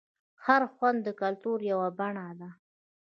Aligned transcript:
هر 0.45 0.61
خوند 0.73 0.99
د 1.03 1.07
کلتور 1.21 1.57
یوه 1.71 1.87
بڼه 1.97 2.27
ده. 2.39 2.49